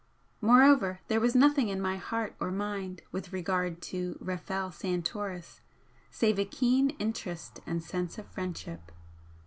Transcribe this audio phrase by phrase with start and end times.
[0.41, 5.61] Moreover, there was nothing in my heart or mind with regard to Rafel Santoris
[6.09, 8.91] save a keen interest and sense of friendship.